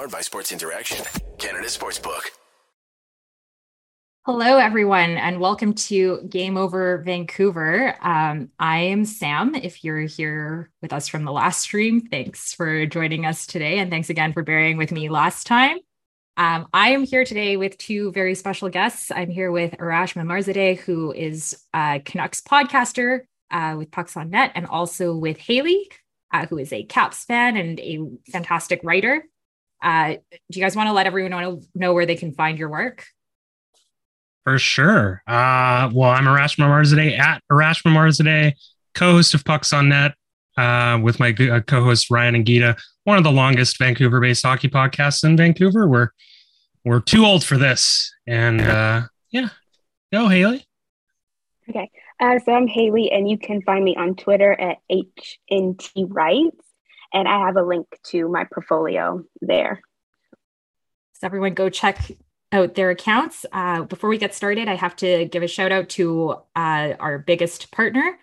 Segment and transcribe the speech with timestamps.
[0.00, 1.04] Powered by Sports Interaction,
[1.36, 2.22] Canada Sportsbook.
[4.24, 7.94] Hello, everyone, and welcome to Game Over Vancouver.
[8.00, 9.54] Um, I am Sam.
[9.54, 13.76] If you're here with us from the last stream, thanks for joining us today.
[13.76, 15.76] And thanks again for bearing with me last time.
[16.38, 19.10] Um, I am here today with two very special guests.
[19.10, 24.52] I'm here with Arash Memarzadeh, who is a Canucks podcaster uh, with Pucks on Net,
[24.54, 25.90] and also with Haley,
[26.32, 28.00] uh, who is a Caps fan and a
[28.32, 29.26] fantastic writer.
[29.82, 30.14] Uh,
[30.50, 33.06] do you guys want to let everyone know, know where they can find your work?
[34.44, 35.22] For sure.
[35.26, 38.52] Uh, well, I'm Arash Memarzadeh at Arash Memarzadeh,
[38.94, 40.14] co-host of Pucks on Net
[40.56, 45.24] uh, with my uh, co-host Ryan and Gita, one of the longest Vancouver-based hockey podcasts
[45.24, 45.88] in Vancouver.
[45.88, 46.08] We're
[46.84, 49.48] we're too old for this, and uh, yeah,
[50.12, 50.64] go Haley.
[51.68, 56.66] Okay, uh, so I'm Haley, and you can find me on Twitter at HNT Writes,
[57.12, 59.82] and I have a link to my portfolio there.
[61.14, 62.12] So everyone, go check
[62.52, 63.46] out their accounts.
[63.52, 67.18] Uh, before we get started, I have to give a shout out to uh, our
[67.18, 68.18] biggest partner.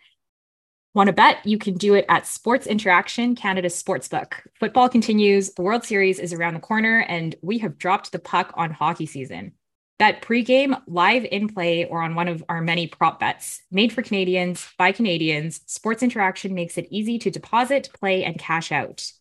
[0.93, 1.45] Want to bet?
[1.45, 4.33] You can do it at Sports Interaction, Canada's sportsbook.
[4.59, 8.51] Football continues, the World Series is around the corner, and we have dropped the puck
[8.55, 9.51] on hockey season.
[9.99, 13.61] Bet pregame, live in play, or on one of our many prop bets.
[13.71, 18.71] Made for Canadians, by Canadians, Sports Interaction makes it easy to deposit, play, and cash
[18.71, 19.11] out.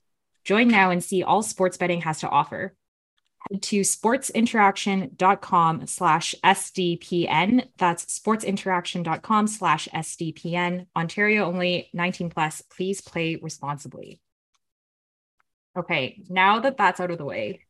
[0.44, 2.74] Join now and see all sports betting has to offer
[3.50, 7.68] Head to sportsinteraction.com slash SDPN.
[7.78, 10.86] That's sportsinteraction.com slash SDPN.
[10.96, 12.62] Ontario only 19 plus.
[12.62, 14.20] Please play responsibly.
[15.76, 17.60] Okay, now that that's out of the way,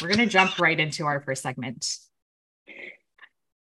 [0.00, 1.98] we're going to jump right into our first segment.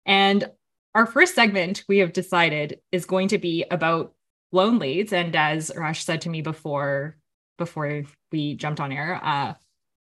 [0.05, 0.49] And
[0.95, 4.13] our first segment, we have decided, is going to be about
[4.51, 5.13] blown leads.
[5.13, 7.17] And as Rash said to me before,
[7.57, 9.53] before we jumped on air, uh,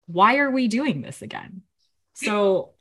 [0.05, 1.63] why are we doing this again?
[2.13, 2.73] So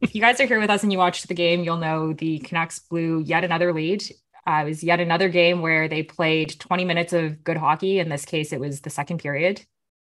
[0.00, 2.38] if you guys are here with us and you watched the game, you'll know the
[2.40, 4.04] Canucks blew yet another lead.
[4.46, 7.98] Uh, it was yet another game where they played 20 minutes of good hockey.
[7.98, 9.64] In this case, it was the second period,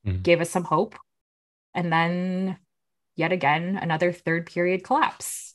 [0.07, 0.23] mm-hmm.
[0.23, 0.95] gave us some hope.
[1.75, 2.59] And then
[3.17, 5.52] yet again, another third period collapse.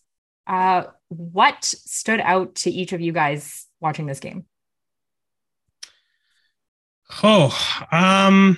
[0.47, 4.45] Uh, what stood out to each of you guys watching this game?
[7.23, 7.57] Oh,
[7.91, 8.57] um,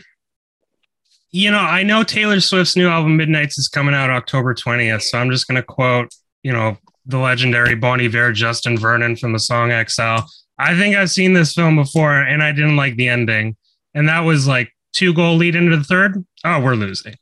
[1.32, 5.18] you know, I know Taylor Swift's new album Midnights is coming out October 20th, so
[5.18, 6.14] I'm just going to quote,
[6.44, 10.30] you know, the legendary Bon Iver Justin Vernon from the song exile.
[10.58, 13.56] I think I've seen this film before and I didn't like the ending.
[13.94, 16.24] And that was like two goal lead into the third.
[16.44, 17.16] Oh, we're losing.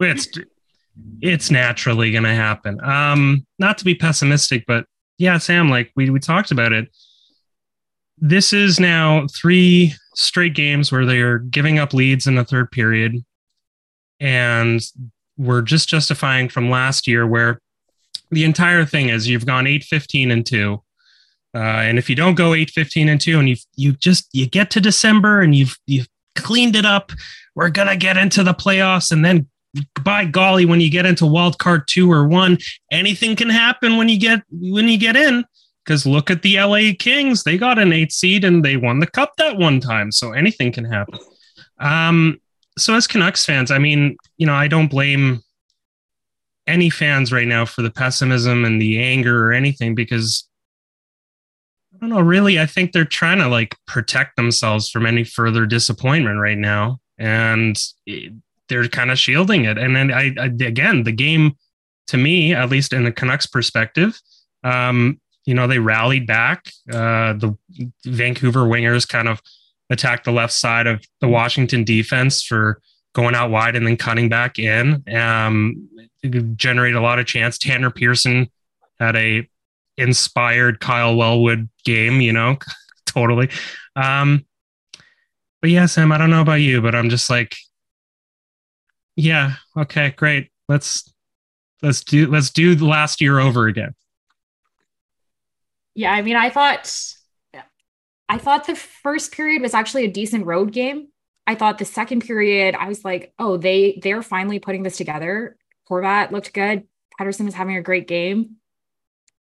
[0.00, 0.28] It's
[1.20, 2.80] it's naturally going to happen.
[2.82, 4.86] Um not to be pessimistic, but
[5.18, 6.88] yeah, Sam, like we we talked about it.
[8.18, 12.70] This is now 3 straight games where they are giving up leads in the third
[12.70, 13.22] period.
[14.18, 14.80] And
[15.36, 17.60] we're just justifying from last year where
[18.30, 20.82] the entire thing is you've gone 8 15 and 2.
[21.54, 24.46] Uh, and if you don't go 8 15 and 2 and you you just you
[24.46, 27.12] get to December and you've you've cleaned it up,
[27.54, 29.48] we're gonna get into the playoffs and then
[30.02, 32.58] by golly, when you get into wild card two or one,
[32.90, 35.44] anything can happen when you get when you get in.
[35.84, 37.44] Because look at the LA Kings.
[37.44, 40.10] They got an eight seed and they won the cup that one time.
[40.10, 41.18] So anything can happen.
[41.78, 42.40] Um,
[42.76, 45.42] so as Canucks fans, I mean, you know, I don't blame
[46.66, 50.48] any fans right now for the pessimism and the anger or anything because
[51.94, 55.64] I don't know, really, I think they're trying to like protect themselves from any further
[55.64, 56.98] disappointment right now.
[57.16, 57.78] And
[58.68, 59.78] they're kind of shielding it.
[59.78, 61.56] And then I, I, again, the game
[62.08, 64.20] to me, at least in the Canucks perspective,
[64.64, 66.66] um, you know, they rallied back.
[66.90, 67.56] Uh, the
[68.04, 69.40] Vancouver wingers kind of
[69.90, 72.80] attacked the left side of the Washington defense for
[73.14, 75.04] going out wide and then cutting back in.
[75.14, 75.88] Um,
[76.56, 77.58] generate a lot of chance.
[77.58, 78.50] Tanner Pearson
[78.98, 79.48] had a
[79.96, 82.58] inspired Kyle Wellwood game, you know,
[83.06, 83.48] totally.
[83.94, 84.44] Um,
[85.60, 87.56] but yeah, Sam, I don't know about you, but I'm just like,
[89.16, 90.50] yeah, okay, great.
[90.68, 91.12] Let's
[91.82, 93.94] let's do let's do the last year over again.
[95.94, 96.92] Yeah, I mean, I thought
[98.28, 101.08] I thought the first period was actually a decent road game.
[101.46, 105.56] I thought the second period, I was like, oh, they they're finally putting this together.
[105.88, 106.86] Horvat looked good.
[107.18, 108.56] Pettersson was having a great game.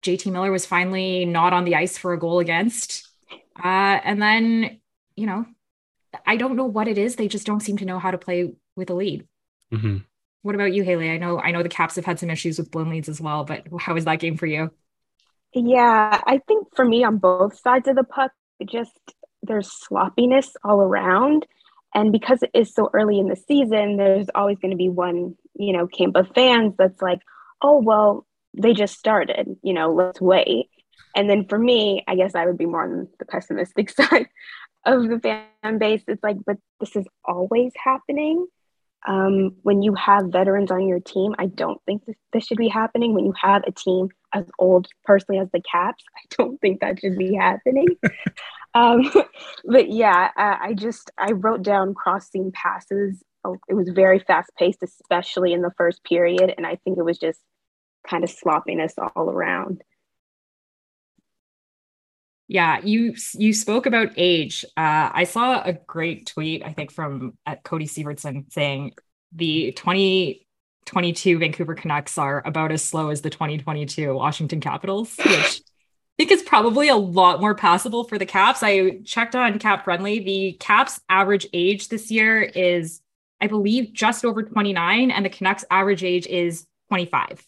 [0.05, 3.09] JT Miller was finally not on the ice for a goal against.
[3.57, 4.81] Uh, and then,
[5.17, 5.47] you know,
[6.27, 7.17] I don't know what it is.
[7.17, 9.27] They just don't seem to know how to play with a lead.
[9.73, 9.99] Mm-hmm.
[10.43, 11.11] What about you, Haley?
[11.11, 13.45] I know I know the Caps have had some issues with blown leads as well,
[13.45, 14.71] but how was that game for you?
[15.55, 18.33] Yeah, I think for me on both sides of the puck,
[18.67, 18.99] just
[19.43, 21.47] there's sloppiness all around.
[21.95, 25.37] And because it is so early in the season, there's always going to be one
[25.57, 27.21] you know, camp of fans that's like,
[27.63, 30.69] oh, well, they just started, you know, let's wait.
[31.17, 34.27] And then for me, I guess I would be more on the pessimistic side
[34.85, 36.03] of the fan base.
[36.09, 38.47] It's like, but this is always happening.
[39.07, 42.69] Um, when you have veterans on your team, I don't think this, this should be
[42.69, 43.15] happening.
[43.15, 47.01] When you have a team as old, personally, as the Caps, I don't think that
[47.01, 47.87] should be happening.
[48.75, 49.11] um,
[49.65, 53.23] but yeah, I, I just I wrote down cross seam passes.
[53.45, 57.05] Oh, it was very fast paced, especially in the first period, and I think it
[57.05, 57.41] was just
[58.09, 59.83] kind of sloppiness all around.
[62.47, 64.65] Yeah, you you spoke about age.
[64.77, 68.93] Uh, I saw a great tweet, I think, from at Cody Sievertson saying
[69.33, 76.17] the 2022 Vancouver Canucks are about as slow as the 2022 Washington Capitals, which I
[76.19, 78.63] think is probably a lot more passable for the Caps.
[78.63, 80.21] I checked on Cap Friendly.
[80.21, 83.01] The Caps average age this year is,
[83.41, 87.45] I believe, just over 29, and the Canucks average age is 25.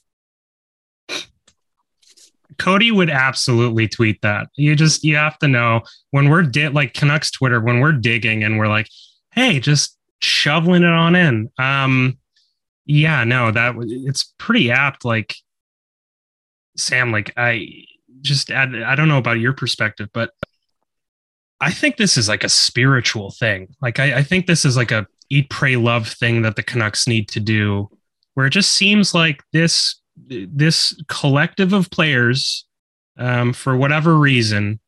[2.58, 4.48] Cody would absolutely tweet that.
[4.56, 8.44] You just you have to know when we're di- like Canucks Twitter when we're digging
[8.44, 8.88] and we're like,
[9.32, 11.50] hey, just shoveling it on in.
[11.58, 12.18] Um,
[12.84, 15.04] yeah, no, that it's pretty apt.
[15.04, 15.34] Like
[16.76, 17.84] Sam, like I
[18.22, 20.30] just add, I don't know about your perspective, but
[21.60, 23.74] I think this is like a spiritual thing.
[23.80, 27.08] Like I, I think this is like a eat, pray, love thing that the Canucks
[27.08, 27.88] need to do,
[28.34, 32.66] where it just seems like this this collective of players,
[33.18, 34.80] um, for whatever reason,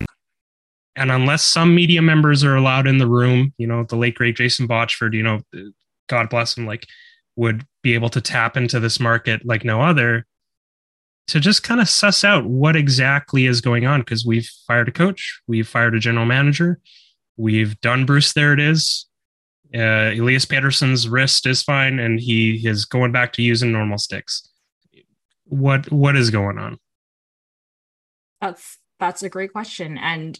[0.99, 4.37] and unless some media members are allowed in the room, you know, the late great
[4.37, 5.41] Jason Botchford, you know,
[6.09, 6.87] God bless him, like
[7.37, 10.27] would be able to tap into this market like no other
[11.29, 14.93] to just kind of suss out what exactly is going on because we've fired a
[14.93, 16.81] coach, we've fired a general manager,
[17.37, 18.33] we've done Bruce.
[18.33, 19.07] There it is.
[19.73, 24.49] Uh, Elias Pettersson's wrist is fine, and he is going back to using normal sticks
[25.49, 26.79] what what is going on?
[28.41, 29.99] That's that's a great question.
[29.99, 30.39] And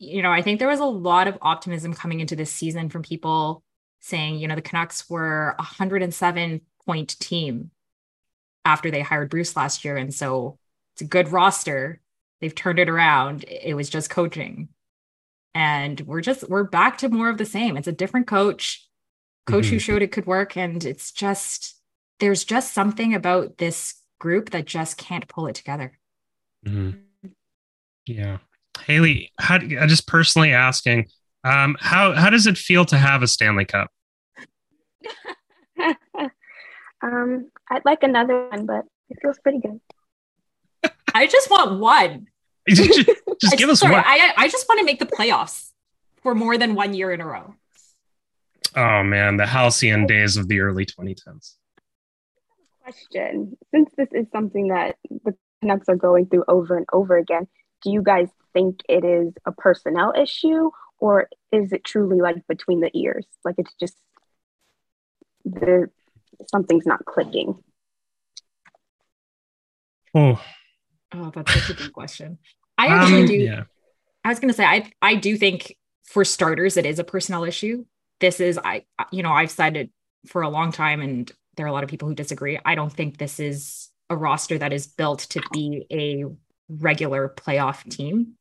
[0.00, 3.02] you know i think there was a lot of optimism coming into this season from
[3.02, 3.64] people
[3.98, 7.72] saying you know the canucks were a 107 point team
[8.68, 9.96] after they hired bruce last year.
[9.96, 10.58] And so
[10.94, 12.00] it's a good roster.
[12.40, 13.44] They've turned it around.
[13.44, 14.68] It was just coaching.
[15.54, 17.76] And we're just we're back to more of the same.
[17.76, 18.86] It's a different coach.
[19.46, 19.74] Coach mm-hmm.
[19.74, 20.56] who showed it could work.
[20.56, 21.76] And it's just
[22.20, 25.98] there's just something about this group that just can't pull it together.
[26.66, 26.98] Mm-hmm.
[28.06, 28.38] Yeah.
[28.80, 31.08] Haley, how, I just personally asking,
[31.44, 33.90] um, how, how does it feel to have a Stanley Cup?
[37.02, 39.80] um, I'd like another one, but it feels pretty good.
[41.14, 42.26] I just want one.
[42.68, 43.10] just,
[43.40, 44.04] just give us sorry, one.
[44.06, 45.70] I, I just want to make the playoffs
[46.22, 47.54] for more than one year in a row.
[48.76, 51.54] Oh man, the halcyon days of the early 2010s
[52.88, 57.48] question since this is something that the Canucks are going through over and over again,
[57.82, 62.80] do you guys think it is a personnel issue or is it truly like between
[62.80, 63.26] the ears?
[63.44, 63.96] Like it's just
[65.44, 65.90] there
[66.50, 67.62] something's not clicking.
[70.14, 70.40] Oh.
[71.12, 72.38] Oh, that's such a good question.
[72.76, 73.34] I actually um, do.
[73.34, 73.62] Yeah.
[74.24, 77.44] I was going to say, I, I do think for starters, it is a personnel
[77.44, 77.84] issue.
[78.20, 79.90] This is, I, you know, I've cited
[80.26, 82.58] for a long time and there are a lot of people who disagree.
[82.64, 86.24] I don't think this is a roster that is built to be a
[86.70, 88.34] regular playoff team,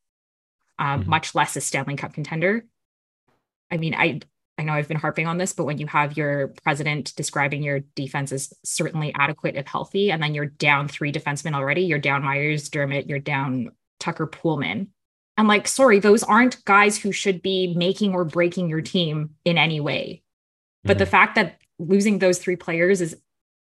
[0.80, 1.10] um, mm-hmm.
[1.10, 2.66] much less a Stanley Cup contender.
[3.70, 4.22] I mean, I
[4.60, 7.82] I know I've been harping on this, but when you have your president describing your
[7.96, 12.24] defense as certainly adequate if healthy, and then you're down three defensemen already, you're down
[12.24, 14.88] Myers, Dermott, you're down Tucker Poolman.
[15.38, 19.58] I'm like, sorry, those aren't guys who should be making or breaking your team in
[19.58, 20.24] any way.
[20.84, 21.00] But mm-hmm.
[21.00, 23.16] the fact that losing those three players is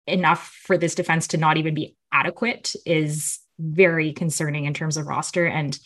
[0.06, 5.06] enough for this defense to not even be adequate is very concerning in terms of
[5.06, 5.46] roster.
[5.46, 5.78] And,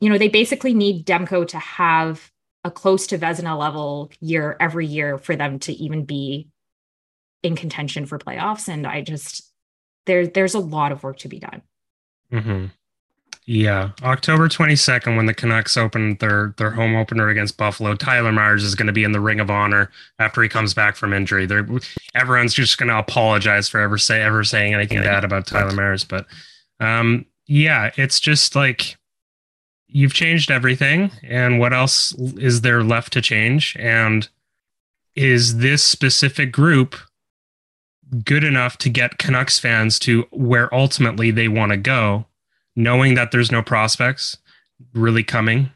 [0.00, 2.30] you know, they basically need Demko to have
[2.64, 6.48] a close to Vezina level year every year for them to even be
[7.42, 8.68] in contention for playoffs.
[8.68, 9.50] And I just,
[10.06, 11.62] there, there's a lot of work to be done.
[12.32, 12.66] Mm-hmm.
[13.48, 18.64] Yeah, October 22nd when the Canucks open their their home opener against Buffalo, Tyler Myers
[18.64, 21.46] is going to be in the Ring of Honor after he comes back from injury.
[21.46, 21.66] They're,
[22.16, 26.02] everyone's just going to apologize for ever say ever saying anything bad about Tyler Myers,
[26.02, 26.26] but
[26.80, 28.96] um, yeah, it's just like
[29.86, 33.76] you've changed everything, and what else is there left to change?
[33.78, 34.28] And
[35.14, 36.96] is this specific group
[38.24, 42.26] good enough to get Canucks fans to where ultimately they want to go?
[42.76, 44.36] Knowing that there's no prospects
[44.94, 45.70] really coming,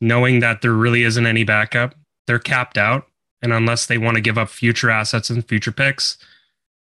[0.00, 1.94] knowing that there really isn't any backup,
[2.26, 3.06] they're capped out.
[3.42, 6.18] And unless they want to give up future assets and future picks,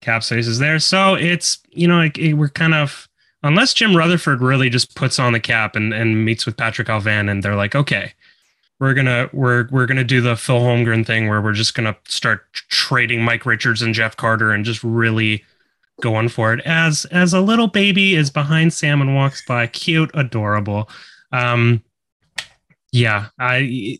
[0.00, 0.78] cap space is there.
[0.78, 3.08] So it's you know like, we're kind of
[3.42, 7.30] unless Jim Rutherford really just puts on the cap and, and meets with Patrik Allvin
[7.30, 8.12] and they're like, okay,
[8.78, 12.52] we're gonna we're we're gonna do the Phil Holmgren thing where we're just gonna start
[12.52, 15.44] trading Mike Richards and Jeff Carter and just really
[16.02, 20.10] going for it as as a little baby is behind Sam and walks by, cute,
[20.14, 20.88] adorable.
[21.32, 21.82] Um,
[22.92, 23.98] yeah, I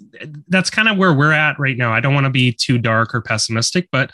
[0.48, 1.92] that's kind of where we're at right now.
[1.92, 4.10] I don't want to be too dark or pessimistic, but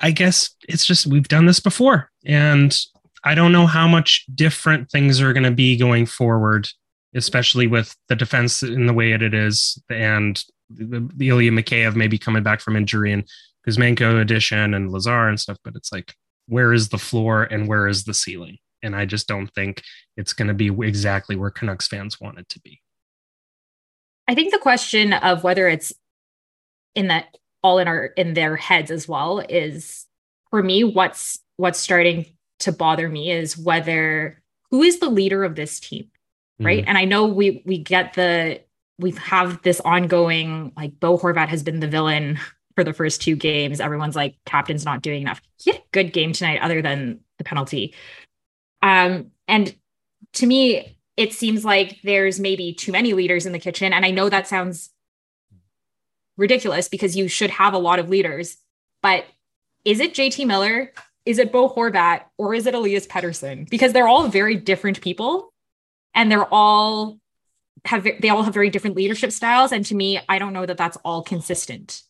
[0.00, 2.76] I guess it's just we've done this before, and
[3.24, 6.68] I don't know how much different things are going to be going forward,
[7.14, 12.18] especially with the defense in the way it is, and the, the Ilya Mikheyev maybe
[12.18, 13.28] coming back from injury and
[13.66, 15.58] Kuzmenko addition and Lazar and stuff.
[15.62, 16.14] But it's like,
[16.46, 18.58] where is the floor and where is the ceiling?
[18.82, 19.82] And I just don't think
[20.16, 22.80] it's going to be exactly where Canucks fans want it to be.
[24.28, 25.92] I think the question of whether it's
[26.94, 30.06] in that all in our in their heads as well is
[30.50, 32.26] for me what's what's starting
[32.60, 36.10] to bother me is whether who is the leader of this team
[36.60, 36.88] right mm-hmm.
[36.88, 38.60] and i know we we get the
[38.98, 42.38] we have this ongoing like bo horvat has been the villain
[42.74, 46.12] for the first two games everyone's like captain's not doing enough he had a good
[46.12, 47.94] game tonight other than the penalty
[48.82, 49.74] um and
[50.32, 54.10] to me it seems like there's maybe too many leaders in the kitchen and i
[54.10, 54.90] know that sounds
[56.36, 58.56] ridiculous because you should have a lot of leaders.
[59.02, 59.24] But
[59.84, 60.92] is it JT Miller?
[61.24, 62.22] Is it Bo Horvat?
[62.38, 63.68] Or is it Elias Pettersson?
[63.68, 65.52] Because they're all very different people
[66.14, 67.18] and they're all
[67.84, 69.72] have they all have very different leadership styles.
[69.72, 72.02] And to me, I don't know that that's all consistent.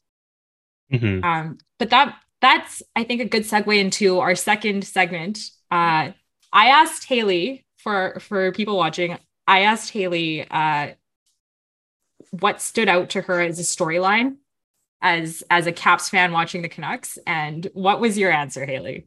[0.93, 1.25] Mm-hmm.
[1.25, 5.39] Um, but that that's I think a good segue into our second segment.
[5.71, 6.13] Uh,
[6.53, 9.19] I asked Haley for for people watching.
[9.47, 10.93] I asked Haley uh,
[12.31, 14.37] what stood out to her as a storyline
[15.03, 19.07] as as a Caps fan watching the Canucks, and what was your answer, Haley?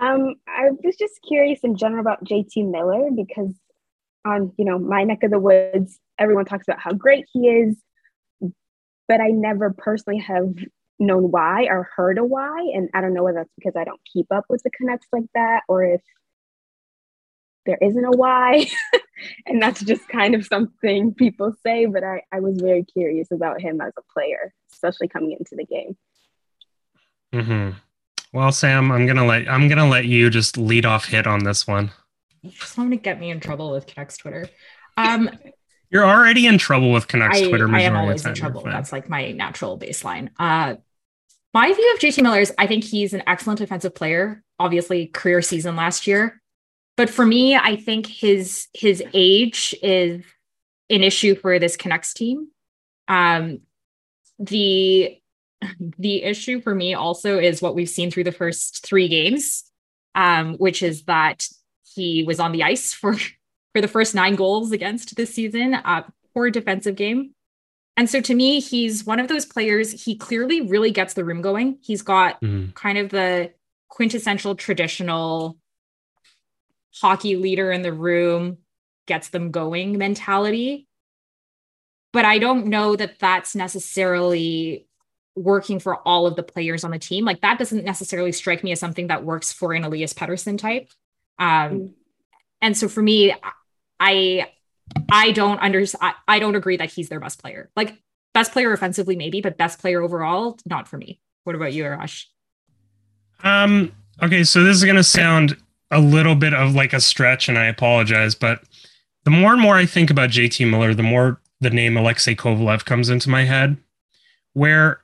[0.00, 3.54] Um, I was just curious in general about JT Miller because
[4.24, 7.76] on you know my neck of the woods, everyone talks about how great he is,
[9.06, 10.54] but I never personally have
[11.02, 14.00] known why or heard a why, and I don't know whether that's because I don't
[14.10, 16.00] keep up with the Canucks like that or if
[17.66, 18.66] there isn't a why.
[19.46, 23.60] and that's just kind of something people say, but I, I was very curious about
[23.60, 25.96] him as a player, especially coming into the game.
[27.32, 27.78] Mm-hmm.
[28.32, 31.66] Well, Sam, I'm gonna let I'm gonna let you just lead off hit on this
[31.66, 31.90] one.
[32.56, 34.48] Someone to get me in trouble with Canucks Twitter.
[34.96, 35.30] Um,
[35.90, 37.68] You're already in trouble with Canucks I, Twitter.
[37.68, 38.62] I am always in trouble.
[38.62, 40.30] That's like my natural baseline.
[40.38, 40.76] Uh,
[41.54, 44.42] my view of JT Miller is I think he's an excellent defensive player.
[44.58, 46.42] Obviously, career season last year
[46.96, 50.24] but for me, I think his his age is
[50.90, 52.48] an issue for this Canucks team.
[53.08, 53.60] Um,
[54.38, 55.18] the
[55.98, 59.64] the issue for me also is what we've seen through the first three games,
[60.14, 61.46] um, which is that
[61.94, 63.14] he was on the ice for
[63.74, 65.74] for the first nine goals against this season.
[65.74, 66.02] Uh,
[66.34, 67.34] poor defensive game.
[67.96, 70.04] And so to me, he's one of those players.
[70.04, 71.78] He clearly really gets the room going.
[71.82, 72.74] He's got mm.
[72.74, 73.52] kind of the
[73.88, 75.58] quintessential traditional
[76.94, 78.58] hockey leader in the room
[79.06, 80.88] gets them going mentality.
[82.12, 84.86] But I don't know that that's necessarily
[85.34, 87.24] working for all of the players on the team.
[87.24, 90.90] Like that doesn't necessarily strike me as something that works for an Elias Pettersson type.
[91.38, 91.90] Um, mm.
[92.60, 93.34] and so for me,
[93.98, 94.50] I
[95.10, 96.14] I don't understand.
[96.28, 97.70] I don't agree that he's their best player.
[97.76, 97.98] Like
[98.34, 101.20] best player offensively, maybe, but best player overall, not for me.
[101.44, 102.26] What about you, Arash?
[103.42, 103.92] Um.
[104.22, 105.56] Okay, so this is gonna sound
[105.90, 108.62] a little bit of like a stretch, and I apologize, but
[109.24, 112.84] the more and more I think about JT Miller, the more the name Alexei Kovalev
[112.84, 113.76] comes into my head,
[114.52, 115.00] where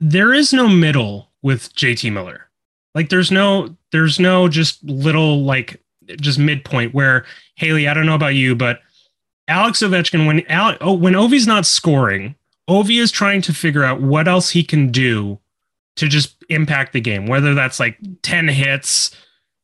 [0.00, 2.48] there is no middle with JT Miller.
[2.94, 5.82] Like there's no there's no just little like
[6.20, 7.24] just midpoint where
[7.56, 8.80] Haley, I don't know about you, but
[9.48, 10.44] Alex Ovechkin when
[10.80, 12.34] oh, when Ovi's not scoring,
[12.68, 15.38] Ovi is trying to figure out what else he can do
[15.96, 19.14] to just impact the game, whether that's like 10 hits,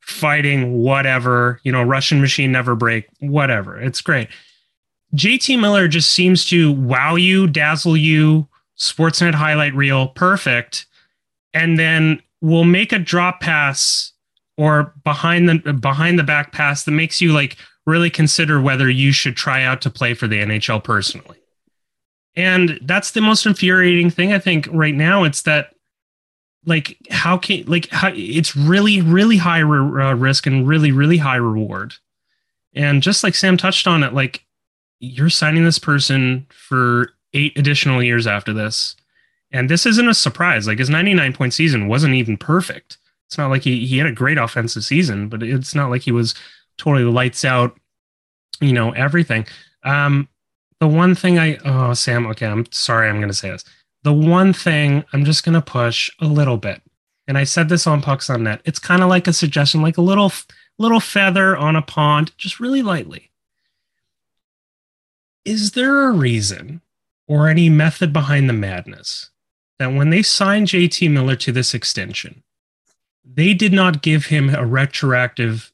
[0.01, 3.81] fighting, whatever, you know, Russian machine never break, whatever.
[3.81, 4.29] It's great.
[5.15, 8.47] JT Miller just seems to wow you, dazzle you,
[8.79, 10.87] Sportsnet highlight reel, perfect.
[11.55, 14.13] And then we'll make a drop pass
[14.59, 19.13] or behind the behind the back pass that makes you like really consider whether you
[19.13, 21.39] should try out to play for the NHL personally.
[22.37, 25.25] And that's the most infuriating thing I think right now.
[25.25, 25.71] It's that
[26.67, 31.17] like how can like how, it's really really high re- uh, risk and really really
[31.17, 31.95] high reward
[32.75, 34.45] and just like sam touched on it like
[35.01, 38.97] you're signing this person for eight additional years after this
[39.53, 42.99] and this isn't a surprise like his 99 point season wasn't even perfect
[43.29, 46.13] It's not like he he had a great offensive season, but it's not like he
[46.13, 46.35] was
[46.79, 47.79] totally lights out,
[48.61, 49.47] you know, everything.
[49.85, 50.29] Um,
[50.81, 53.65] the one thing I oh Sam, okay, I'm sorry, I'm to say this.
[54.03, 56.81] The one thing I'm just to push a little bit,
[57.27, 58.63] and I said this on Pucks on Net.
[58.65, 60.33] It's kind of like a suggestion, like a little
[60.79, 63.31] little feather on a pond, just really lightly.
[65.45, 66.81] Is there a reason
[67.27, 69.31] or any method behind the madness
[69.79, 72.43] that when they signed JT Miller to this extension,
[73.35, 75.73] they did not give him a retroactive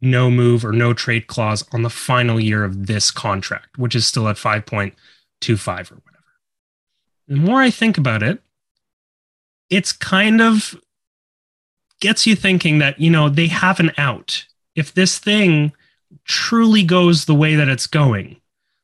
[0.00, 4.06] no move or no trade clause on the final year of this contract, which is
[4.06, 4.92] still at 5.25
[5.92, 6.24] or whatever.
[7.28, 8.42] The more I think about it,
[9.70, 10.78] it's kind of
[12.00, 14.44] gets you thinking that, you know, they have an out.
[14.74, 15.72] If this thing
[16.24, 18.36] truly goes the way that it's going,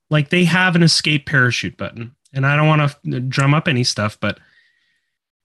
[0.08, 2.14] like they have an escape parachute button.
[2.32, 4.38] And I don't want to drum up any stuff, but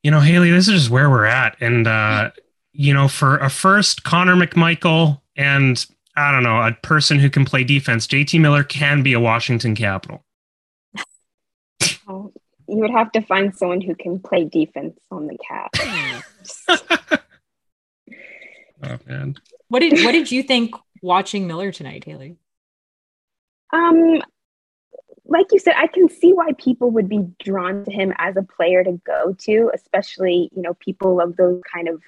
[0.04, 1.58] you know, Haley, this is just where we're at.
[1.60, 2.30] And uh,
[2.78, 5.86] you know, for a first Connor McMichael and
[6.18, 9.76] I don't know, a person who can play defense, JT Miller can be a Washington
[9.76, 10.24] Capital.
[12.08, 12.32] Oh,
[12.68, 15.72] you would have to find someone who can play defense on the cap.
[18.84, 19.36] oh man.
[19.70, 22.38] What did what did you think watching Miller tonight, Haley?
[23.74, 24.22] Um
[25.28, 28.44] like you said, I can see why people would be drawn to him as a
[28.44, 32.04] player to go to, especially, you know, people of those kind of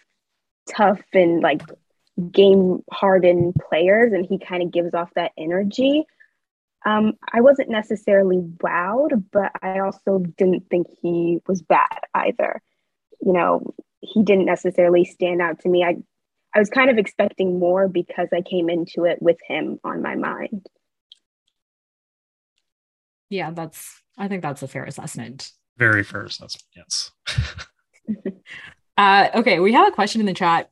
[0.67, 1.61] tough and like
[2.31, 6.05] game hardened players and he kind of gives off that energy.
[6.85, 12.61] Um, I wasn't necessarily wowed, but I also didn't think he was bad either.
[13.21, 15.83] You know, he didn't necessarily stand out to me.
[15.83, 15.97] I
[16.55, 20.15] I was kind of expecting more because I came into it with him on my
[20.15, 20.65] mind.
[23.29, 25.51] Yeah, that's I think that's a fair assessment.
[25.77, 27.11] Very fair assessment, yes.
[28.97, 30.69] Uh, okay, we have a question in the chat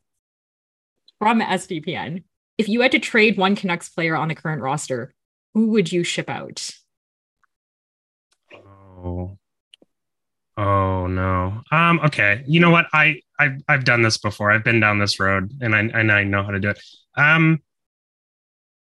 [1.20, 2.24] from SDPN.
[2.58, 5.14] If you had to trade one Canucks player on the current roster,
[5.54, 6.72] who would you ship out?
[8.54, 9.38] Oh.
[10.58, 11.62] Oh no.
[11.72, 12.44] Um, okay.
[12.48, 12.88] You know what?
[12.94, 14.52] I I've I've done this before.
[14.52, 16.82] I've been down this road and I and I know how to do it.
[17.18, 17.60] Um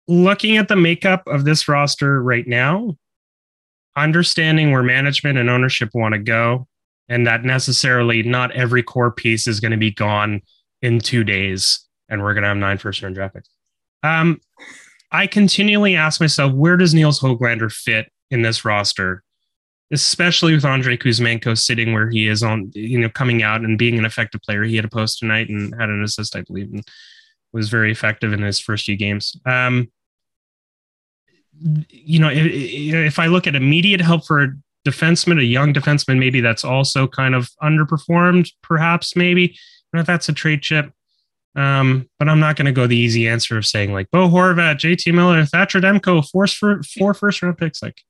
[0.08, 2.98] looking at the makeup of this roster right now,
[3.96, 6.67] understanding where management and ownership want to go,
[7.12, 10.41] and that necessarily not every core piece is going to be gone
[10.82, 13.50] in two days, and we're going to have nine first round draft picks.
[14.02, 14.39] Um,
[15.12, 19.24] I continually ask myself, where does Nils Hoglander fit in this roster,
[19.91, 24.00] especially with Andrei Kuzmenko sitting where he is on, you know, coming out and being
[24.00, 24.63] an effective player.
[24.63, 26.82] He had a post tonight and had an assist, I believe, and
[27.52, 29.36] was very effective in his first few games.
[29.45, 29.91] Um,
[31.89, 36.41] you know, if, if I look at immediate help for defenseman, a young defenseman, maybe
[36.41, 39.58] that's also kind of underperformed, perhaps, maybe.
[39.94, 40.91] if that's a trade chip.
[41.56, 44.78] Um, but I'm not going to go the easy answer of saying like Bo Horvat,
[44.78, 47.84] JT Miller, Thatcher Demko, force for four first round picks.
[47.84, 48.02] Like,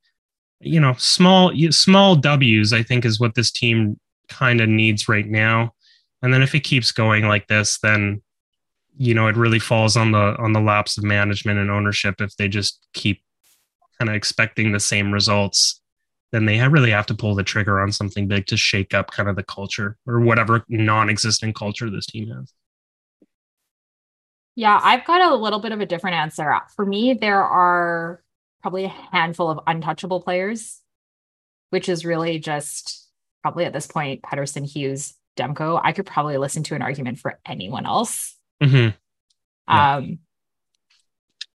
[0.59, 5.27] you know, small, small W's, I think is what this team kind of needs right
[5.27, 5.73] now.
[6.21, 8.21] And then if it keeps going like this, then,
[8.95, 12.35] you know, it really falls on the, on the laps of management and ownership if
[12.37, 13.23] they just keep
[13.97, 15.80] kind of expecting the same results
[16.31, 19.29] then they really have to pull the trigger on something big to shake up kind
[19.29, 22.53] of the culture or whatever non-existent culture this team has.
[24.55, 26.53] Yeah, I've got a little bit of a different answer.
[26.75, 28.21] For me, there are
[28.61, 30.81] probably a handful of untouchable players,
[31.69, 33.09] which is really just
[33.41, 35.79] probably at this point Pettersson, Hughes, Demko.
[35.83, 38.37] I could probably listen to an argument for anyone else.
[38.61, 38.95] Mm-hmm.
[39.67, 39.95] Yeah.
[39.95, 40.19] Um,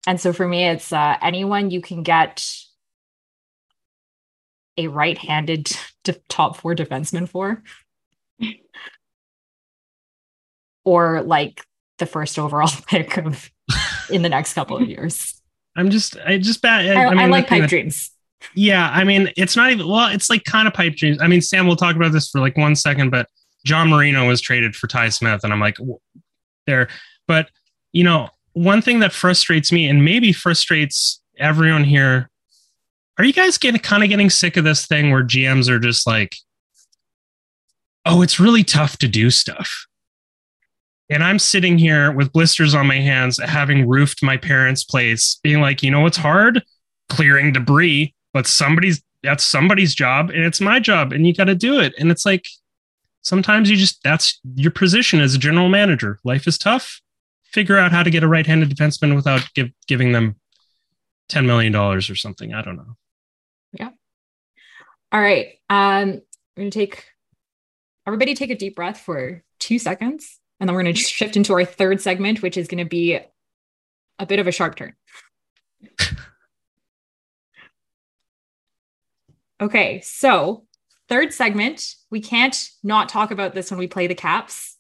[0.06, 2.46] and so for me, it's uh, anyone you can get
[4.76, 5.70] a right-handed
[6.28, 7.62] top four defenseman for.
[10.84, 11.64] Or like
[11.98, 13.50] the first overall pick of
[14.10, 15.40] in the next couple of years.
[15.76, 18.12] I'm just i just bad i, I, I, mean, I like pipe that, dreams.
[18.54, 21.18] Yeah i mean it's not even well it's like kind of pipe dreams.
[21.20, 23.26] I mean sam we'll talk about this for like one second but
[23.64, 25.76] john marino was traded for ty smith and i'm like
[26.66, 26.88] there.
[27.26, 27.50] But
[27.92, 32.30] you know one thing that frustrates me and maybe frustrates everyone here
[33.18, 36.06] are you guys getting kind of getting sick of this thing where GMs are just
[36.06, 36.36] like,
[38.06, 39.86] oh, it's really tough to do stuff.
[41.10, 45.60] And I'm sitting here with blisters on my hands, having roofed my parents' place, being
[45.60, 46.62] like, you know what's hard?
[47.08, 51.54] Clearing debris, but somebody's that's somebody's job and it's my job and you got to
[51.54, 51.94] do it.
[51.98, 52.46] And it's like
[53.22, 56.18] sometimes you just that's your position as a general manager.
[56.24, 57.00] Life is tough.
[57.44, 60.36] Figure out how to get a right-handed defenseman without give, giving them
[61.30, 62.52] $10 million or something.
[62.52, 62.96] I don't know.
[63.78, 63.90] Yeah.
[65.12, 65.58] All right.
[65.68, 66.20] Um,
[66.56, 67.04] we're gonna take
[68.06, 71.54] everybody take a deep breath for two seconds, And then we're going to shift into
[71.54, 73.18] our third segment, which is going to be
[74.18, 74.94] a bit of a sharp turn.
[79.60, 80.64] okay, so
[81.08, 84.76] third segment, we can't not talk about this when we play the Caps.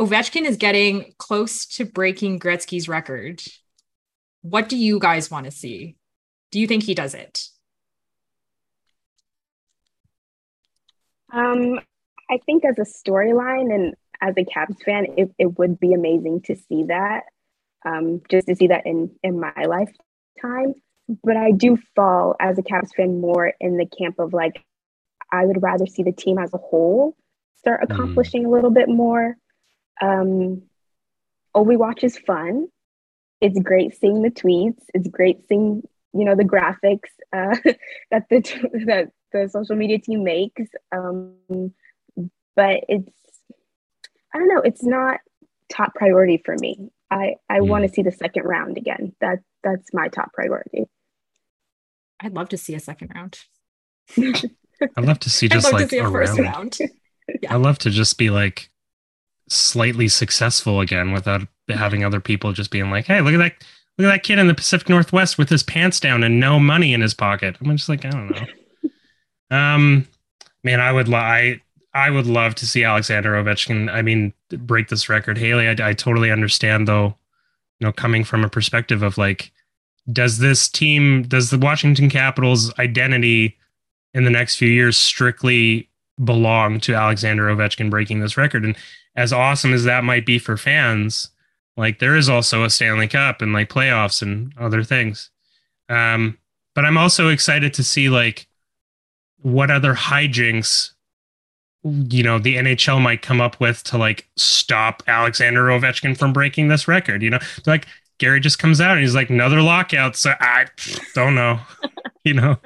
[0.00, 3.42] Ovechkin is getting close to breaking Gretzky's record.
[4.42, 5.96] What do you guys want to see?
[6.54, 7.48] Do you think he does it?
[11.32, 11.80] Um,
[12.30, 16.42] I think as a storyline and as a Caps fan, it, it would be amazing
[16.42, 17.24] to see that.
[17.84, 20.74] Um, just to see that in in my lifetime.
[21.24, 24.62] But I do fall as a Caps fan more in the camp of like
[25.32, 27.16] I would rather see the team as a whole
[27.58, 27.92] start mm.
[27.92, 28.46] accomplishing mm.
[28.46, 29.36] a little bit more.
[30.00, 30.62] Um,
[31.52, 32.68] we Watch is fun.
[33.40, 34.84] It's great seeing the tweets.
[34.94, 35.82] It's great seeing
[36.14, 37.56] you know the graphics uh,
[38.10, 38.40] that the
[38.86, 40.62] that the social media team makes.
[40.92, 41.34] Um,
[42.56, 43.10] but it's
[44.34, 44.60] I don't know.
[44.60, 45.20] It's not
[45.70, 46.90] top priority for me.
[47.10, 47.68] I I mm.
[47.68, 49.14] want to see the second round again.
[49.20, 50.84] That that's my top priority.
[52.20, 53.38] I'd love to see a second round.
[54.16, 56.38] I'd love to see just like see a, a round.
[56.38, 56.78] round.
[56.78, 57.52] yeah.
[57.52, 58.70] I love to just be like
[59.48, 63.64] slightly successful again without having other people just being like, "Hey, look at that."
[63.96, 66.92] Look at that kid in the Pacific Northwest with his pants down and no money
[66.92, 67.56] in his pocket.
[67.60, 68.46] I'm just like, I don't know.
[69.56, 70.08] um,
[70.64, 71.60] man, I would lie.
[71.92, 73.92] I would love to see Alexander Ovechkin.
[73.92, 75.38] I mean, break this record.
[75.38, 77.16] Haley, I, I totally understand though.
[77.78, 79.52] You know, coming from a perspective of like,
[80.12, 83.56] does this team, does the Washington Capitals identity
[84.12, 85.88] in the next few years strictly
[86.22, 88.64] belong to Alexander Ovechkin breaking this record?
[88.64, 88.76] And
[89.16, 91.30] as awesome as that might be for fans,
[91.76, 95.30] like there is also a Stanley Cup and like playoffs and other things.
[95.88, 96.38] Um,
[96.74, 98.46] but I'm also excited to see like
[99.42, 100.94] what other hijinks
[101.84, 106.68] you know the NHL might come up with to like stop Alexander Ovechkin from breaking
[106.68, 107.22] this record.
[107.22, 107.86] You know, like
[108.18, 110.16] Gary just comes out and he's like another lockout.
[110.16, 110.66] So I
[111.14, 111.60] don't know,
[112.24, 112.56] you know.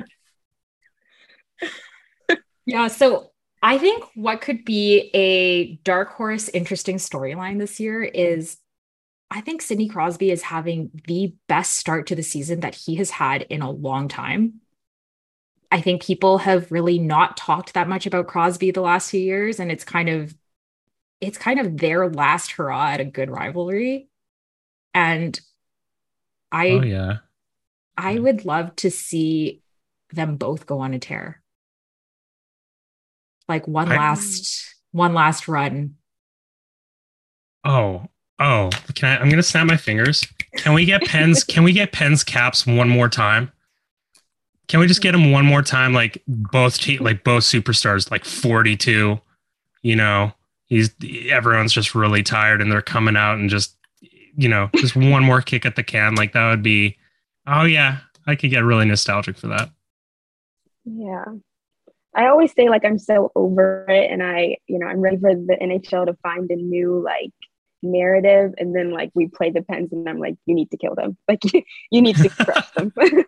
[2.65, 2.89] Yeah.
[2.89, 8.59] So I think what could be a dark horse interesting storyline this year is
[9.31, 13.11] I think Sidney Crosby is having the best start to the season that he has
[13.11, 14.61] had in a long time.
[15.71, 19.61] I think people have really not talked that much about Crosby the last few years,
[19.61, 20.35] and it's kind of
[21.21, 24.09] it's kind of their last hurrah at a good rivalry.
[24.95, 25.39] And
[26.51, 27.19] I oh, yeah.
[27.97, 29.63] I would love to see
[30.13, 31.43] them both go on a tear.
[33.47, 35.97] Like one I, last one last run.
[37.65, 38.07] Oh,
[38.39, 40.27] oh, can I I'm gonna snap my fingers.
[40.57, 41.45] Can we get pens?
[41.45, 43.53] can we get pens caps one more time?
[44.69, 45.93] Can we just get them one more time?
[45.93, 49.21] Like both like both superstars, like 42.
[49.83, 50.33] You know,
[50.67, 50.91] he's
[51.31, 53.77] everyone's just really tired and they're coming out and just
[54.37, 56.15] you know, just one more kick at the can.
[56.15, 56.97] Like that would be
[57.47, 59.71] oh yeah, I could get really nostalgic for that.
[60.85, 61.25] Yeah.
[62.15, 65.35] I always say like I'm so over it and I, you know, I'm ready for
[65.35, 67.33] the NHL to find a new like
[67.83, 70.95] narrative and then like we play the pens and I'm like, you need to kill
[70.95, 71.17] them.
[71.29, 71.43] Like
[71.91, 72.93] you need to crush them.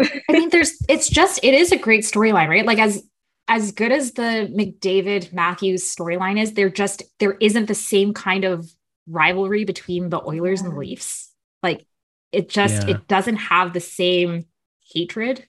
[0.00, 2.66] I mean, there's it's just it is a great storyline, right?
[2.66, 3.02] Like as
[3.46, 8.44] as good as the McDavid Matthews storyline is, there just there isn't the same kind
[8.44, 8.68] of
[9.06, 11.30] rivalry between the Oilers and the Leafs.
[11.62, 11.86] Like
[12.32, 12.96] it just yeah.
[12.96, 14.46] it doesn't have the same
[14.92, 15.46] hatred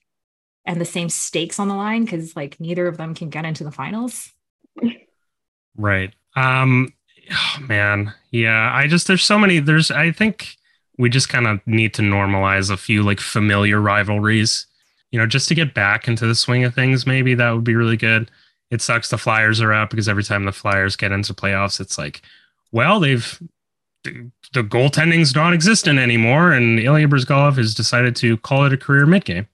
[0.64, 3.64] and the same stakes on the line because like neither of them can get into
[3.64, 4.30] the finals.
[5.76, 6.14] Right.
[6.34, 6.92] Um
[7.30, 8.12] oh, man.
[8.30, 8.70] Yeah.
[8.74, 10.56] I just there's so many there's I think
[10.98, 14.66] we just kind of need to normalize a few like familiar rivalries,
[15.10, 17.06] you know, just to get back into the swing of things.
[17.06, 18.30] Maybe that would be really good.
[18.70, 21.98] It sucks the Flyers are out because every time the Flyers get into playoffs, it's
[21.98, 22.22] like,
[22.72, 23.40] well, they've
[24.52, 29.46] the, goaltending's non-existent anymore, and Ilya Bryzgalov has decided to call it a career mid-game.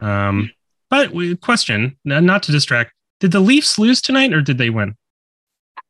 [0.00, 0.50] Um,
[0.90, 4.96] but question, not to distract, did the Leafs lose tonight or did they win?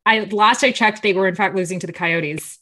[0.08, 2.58] I last I checked, they were in fact losing to the Coyotes.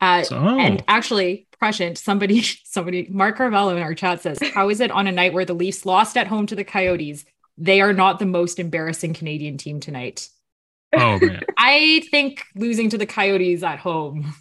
[0.00, 0.36] Uh, so.
[0.36, 5.06] And actually, prescient, somebody, somebody, Mark Carvello in our chat says, How is it on
[5.06, 7.26] a night where the Leafs lost at home to the Coyotes?
[7.58, 10.30] They are not the most embarrassing Canadian team tonight.
[10.96, 11.42] Oh, man.
[11.58, 14.32] I think losing to the Coyotes at home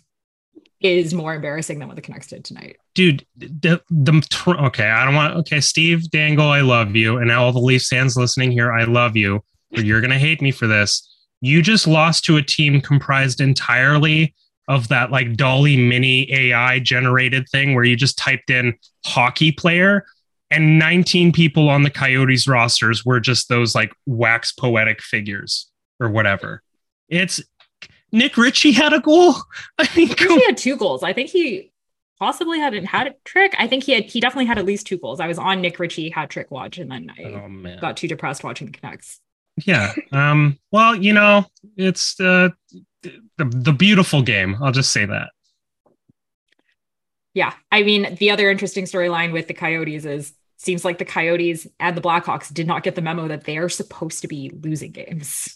[0.79, 2.77] is more embarrassing than what the Canucks did tonight.
[2.95, 7.17] Dude, the, the okay, I don't want okay, Steve Dangle, I love you.
[7.17, 9.43] And all the Leafs fans listening here, I love you.
[9.71, 11.16] But you're gonna hate me for this.
[11.41, 14.33] You just lost to a team comprised entirely
[14.67, 18.73] of that like DALL-E Mini AI generated thing where you just typed in
[19.05, 20.05] hockey player
[20.49, 25.69] and 19 people on the Coyotes rosters were just those like wax poetic figures
[25.99, 26.63] or whatever.
[27.09, 27.41] It's
[28.11, 29.35] Nick Ritchie had a goal.
[29.77, 31.03] I mean, Ritchie had two goals.
[31.03, 31.71] I think he
[32.19, 33.55] possibly had a hat trick.
[33.57, 35.19] I think he had he definitely had at least two goals.
[35.19, 38.43] I was on Nick Ritchie hat trick watch, and then I oh, got too depressed
[38.43, 39.19] watching the Canucks.
[39.65, 39.93] Yeah.
[40.11, 40.57] Um.
[40.71, 42.53] Well, you know, it's the
[43.01, 44.57] the the beautiful game.
[44.61, 45.29] I'll just say that.
[47.33, 51.67] Yeah, I mean, the other interesting storyline with the Coyotes is seems like the Coyotes
[51.79, 54.91] and the Blackhawks did not get the memo that they are supposed to be losing
[54.91, 55.55] games.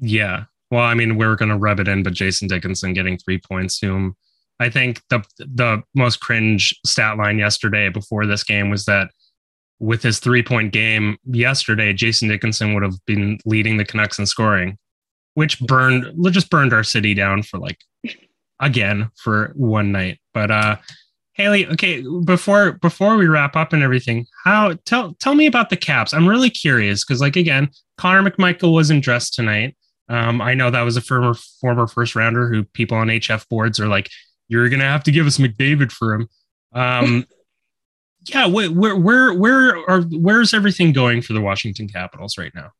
[0.00, 0.44] Yeah.
[0.70, 3.78] Well, I mean, we're going to rub it in, but Jason Dickinson getting three points,
[3.78, 4.16] whom
[4.60, 9.10] I think the the most cringe stat line yesterday before this game was that
[9.80, 14.26] with his three point game yesterday, Jason Dickinson would have been leading the Canucks in
[14.26, 14.78] scoring,
[15.34, 17.78] which burned just burned our city down for like
[18.60, 20.18] again for one night.
[20.34, 20.76] But uh
[21.38, 25.76] Haley, okay, before before we wrap up and everything, how tell tell me about the
[25.76, 26.12] caps.
[26.12, 29.76] I'm really curious because, like, again, Connor McMichael wasn't dressed tonight.
[30.08, 33.78] Um, I know that was a former former first rounder who people on HF boards
[33.78, 34.10] are like,
[34.48, 36.28] you're gonna have to give us McDavid for him.
[36.72, 37.24] Um,
[38.28, 42.72] yeah, where where where where are where's everything going for the Washington Capitals right now?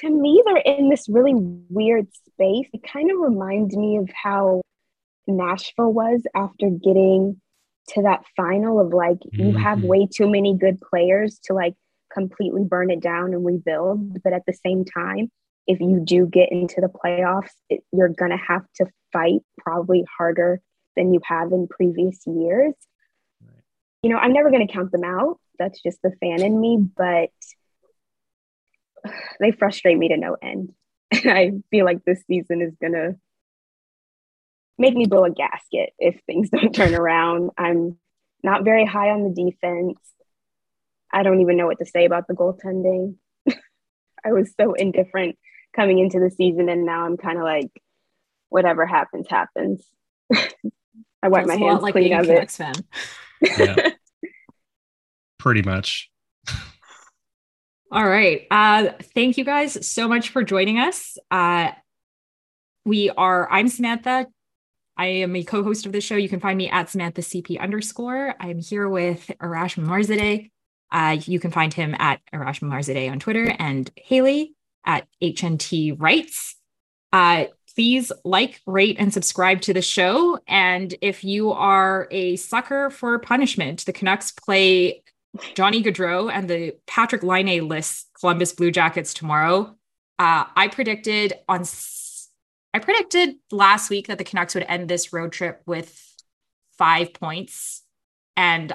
[0.00, 2.68] To me, they're in this really weird space.
[2.72, 4.62] It kind of reminds me of how
[5.26, 7.40] Nashville was after getting
[7.90, 9.40] to that final of like mm-hmm.
[9.40, 11.74] you have way too many good players to like
[12.12, 15.30] completely burn it down and rebuild but at the same time
[15.66, 20.04] if you do get into the playoffs it, you're going to have to fight probably
[20.16, 20.60] harder
[20.96, 22.74] than you have in previous years.
[24.04, 26.78] You know i'm never going to count them out that's just the fan in me
[26.78, 27.30] but
[29.40, 30.72] they frustrate me to no end
[31.10, 33.16] and i feel like this season is going to
[34.78, 37.50] make me blow a gasket if things don't turn around.
[37.56, 37.98] I'm
[38.42, 39.98] not very high on the defense.
[41.12, 43.16] I don't even know what to say about the goaltending.
[44.24, 45.36] I was so indifferent
[45.74, 47.70] coming into the season, and now I'm kind of like,
[48.48, 49.84] whatever happens, happens.
[50.32, 52.50] I wipe my hands like clean of it.
[52.50, 52.74] Fan.
[53.40, 53.90] Yeah.
[55.38, 56.10] Pretty much.
[57.92, 58.46] All right.
[58.50, 61.16] Uh, thank you guys so much for joining us.
[61.30, 61.70] Uh,
[62.84, 64.26] we are, I'm Samantha.
[64.96, 66.16] I am a co-host of the show.
[66.16, 68.34] You can find me at Samantha CP underscore.
[68.40, 70.50] I'm here with Arash Marzadeh.
[70.90, 76.56] Uh, you can find him at Arash Marzadeh on Twitter and Haley at HNT Writes.
[77.12, 77.44] Uh,
[77.74, 80.38] please like, rate, and subscribe to the show.
[80.46, 85.02] And if you are a sucker for punishment, the Canucks play
[85.54, 89.74] Johnny Gaudreau and the Patrick Laine list Columbus Blue Jackets tomorrow.
[90.18, 91.64] Uh, I predicted on
[92.72, 95.96] I predicted last week that the Canucks would end this road trip with
[96.76, 97.82] five points,
[98.36, 98.72] and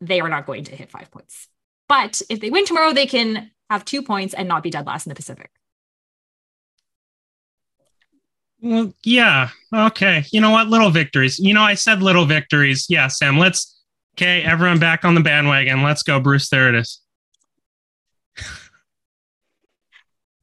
[0.00, 1.48] they are not going to hit five points.
[1.88, 5.06] But if they win tomorrow, they can have two points and not be dead last
[5.06, 5.50] in the Pacific.
[8.64, 9.50] Well, yeah.
[9.72, 10.24] Okay.
[10.32, 10.68] You know what?
[10.68, 11.38] Little victories.
[11.38, 12.86] You know, I said little victories.
[12.88, 13.80] Yeah, Sam, let's,
[14.16, 15.82] okay, everyone back on the bandwagon.
[15.82, 16.48] Let's go, Bruce.
[16.48, 17.00] There it is.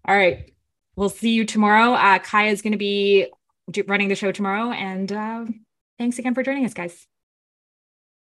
[0.08, 0.52] All right
[0.96, 1.94] we'll see you tomorrow.
[1.94, 3.28] Uh, Kaya is going to be
[3.88, 4.72] running the show tomorrow.
[4.72, 5.46] And uh,
[5.98, 7.08] thanks again for joining us, guys.